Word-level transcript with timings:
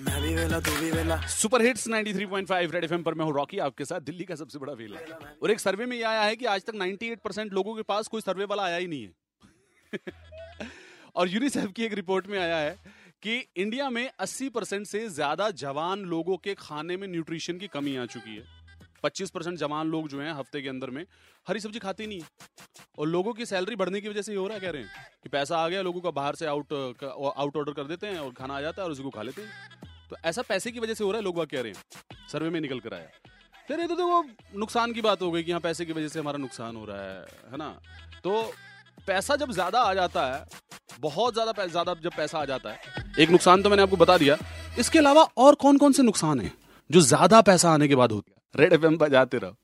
मैं 0.00 0.20
भी 0.22 0.34
वेला, 0.34 0.58
तू 0.60 0.72
भी 0.80 0.90
वेला। 0.90 1.16
सुपर 1.28 1.62
हिट्स 1.62 1.86
93.5 1.88 2.72
रेड 2.72 2.84
एफएम 2.84 3.02
पर 3.02 3.14
मैं 3.14 3.24
हूँ 3.24 3.34
रॉकी, 3.34 3.58
आपके 3.60 3.84
साथ 3.84 4.00
दिल्ली 4.00 4.24
का 4.24 4.34
सबसे 4.34 4.58
बड़ा 4.58 4.72
वेला। 4.72 4.98
और 5.42 5.50
एक 5.50 5.60
सर्वे 5.60 5.86
में 5.86 5.96
ये 5.96 6.02
आया 6.02 6.22
है 6.22 6.36
कि 6.36 6.44
आज 6.46 6.64
तक 6.64 6.74
98 6.74 7.18
परसेंट 7.24 7.52
लोगों 7.52 7.74
के 7.74 7.82
पास 7.82 8.08
कोई 8.08 8.20
सर्वे 8.20 8.44
वाला 8.44 8.62
आया 8.62 8.76
ही 8.76 8.86
नहीं 8.86 9.02
है। 9.02 9.12
और 11.16 11.28
यूनिसेफ 11.28 11.72
की 11.72 11.84
एक 11.84 11.94
रिपोर्ट 11.94 12.26
में 12.26 12.38
आया 12.38 12.56
है 12.56 12.78
कि 13.22 13.36
इंडिया 13.56 13.90
में 13.90 14.10
80 14.20 14.48
परसेंट 14.50 14.86
से 14.86 15.08
ज़्यादा 15.08 15.50
जवान 15.58 16.04
लोगों 16.06 16.36
के 16.36 16.54
खाने 16.54 16.96
में 16.96 17.06
न्यूट्रिशन 17.08 17.58
की 17.58 17.68
कमी 17.68 17.96
आ 17.96 18.06
चुकी 18.06 18.36
है। 18.36 18.44
25 19.04 19.30
परसेंट 19.30 19.58
जवान 19.58 19.90
लोग 19.90 20.08
जो 20.08 20.20
हैं 20.20 20.32
हफ़्ते 20.32 20.62
के 20.62 20.68
अंदर 20.68 20.90
में 20.90 21.04
हरी 21.46 21.60
सब्ज़ी 21.60 21.78
खाते 21.78 22.06
नहीं 22.06 22.22
और 22.98 23.06
लोगों 23.08 23.32
की 23.34 23.46
सैलरी 23.46 23.76
बढ़ने 23.76 24.00
की 24.00 24.08
वजह 24.08 24.22
से 24.22 24.32
ये 24.32 24.38
हो 24.38 24.46
रहा 24.46 24.54
है, 24.54 24.60
कह 24.60 24.70
रहे 24.70 24.82
हैं 24.82 24.90
कि 25.22 25.28
पैसा 25.28 25.58
आ 25.58 25.68
गया, 25.68 25.82
लोगों 25.82 26.00
का 26.00 26.10
बाहर 26.12 26.34
से 26.34 26.46
आउट 26.46 26.72
आउट 26.72 27.56
ऑर्डर 27.56 27.72
कर 27.72 27.84
देते 27.84 28.06
हैं 28.06 28.18
और 28.18 28.32
खाना 28.32 28.56
आ 28.56 28.60
जाता 28.60 28.82
है 28.82 28.86
और 28.86 28.92
उसी 28.92 29.02
को 29.02 29.10
खा 29.10 29.22
लेते 29.22 29.42
हैं। 29.42 29.79
तो 30.10 30.16
ऐसा 30.24 30.42
पैसे 30.42 30.70
की 30.70 30.80
वजह 30.80 30.94
से 30.94 31.04
हो 31.04 31.10
रहा 31.10 31.18
है? 31.18 31.24
लोग 31.24 31.36
वह 31.38 31.44
कह 31.46 31.60
रहे 31.60 31.72
हैं। 31.72 32.28
सर्वे 32.32 32.50
में 32.50 32.60
निकल 32.60 32.80
कर 32.80 32.94
आया। 32.94 33.08
फिर 33.68 33.80
ये 33.80 33.86
तो 33.86 33.94
देखो, 33.96 34.24
नुकसान 34.58 34.92
की 34.92 35.00
बात 35.00 35.22
हो 35.22 35.30
गई 35.30 35.42
कि 35.42 35.50
यहाँ 35.50 35.60
पैसे 35.60 35.84
की 35.84 35.92
वजह 35.92 36.08
से 36.08 36.18
हमारा 36.20 36.38
नुकसान 36.38 36.76
हो 36.76 36.84
रहा 36.84 37.02
है 37.02 37.20
है 37.52 37.56
ना? 37.56 37.68
तो 38.24 38.42
पैसा 39.06 39.36
जब 39.36 39.52
ज़्यादा 39.52 39.80
आ 39.80 39.92
जाता 39.94 40.26
है, 40.26 40.44
बहुत 41.00 41.34
ज़्यादा 41.34 41.66
ज़्यादा 41.66 41.94
जब 41.94 42.16
पैसा 42.16 42.38
आ 42.38 42.44
जाता 42.44 42.70
है, 42.70 42.78
एक 43.18 43.30
नुकसान 43.30 43.62
तो 43.62 43.70
मैंने 43.70 43.82
आपको 43.82 43.96
बता 43.96 44.16
दिया। 44.18 44.36
इसके 44.78 44.98
अलावा 44.98 45.22
और 45.38 45.54
कौन 45.56 45.78
कौन 45.78 45.92
से 45.92 46.02
नुकसान 46.02 46.40
है 46.40 46.52
जो 46.90 47.00
ज़्यादा 47.02 47.40
पैसा 47.42 47.70
आने 47.70 47.88
के 47.88 47.94
बाद 47.94 48.12
होते 48.12 48.30
हैं? 48.30 48.38
रेड 48.54 48.72
एफ़ 48.72 48.84
एम 48.86 48.96
बजाते 48.98 49.38
रहो। 49.38 49.56